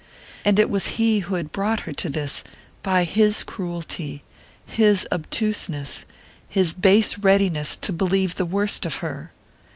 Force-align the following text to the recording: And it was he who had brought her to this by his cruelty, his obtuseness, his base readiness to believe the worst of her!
And 0.43 0.57
it 0.57 0.67
was 0.71 0.87
he 0.97 1.19
who 1.19 1.35
had 1.35 1.51
brought 1.51 1.81
her 1.81 1.93
to 1.93 2.09
this 2.09 2.43
by 2.81 3.03
his 3.03 3.43
cruelty, 3.43 4.23
his 4.65 5.07
obtuseness, 5.11 6.05
his 6.49 6.73
base 6.73 7.19
readiness 7.19 7.75
to 7.77 7.93
believe 7.93 8.33
the 8.33 8.43
worst 8.47 8.83
of 8.83 8.95
her! 9.05 9.31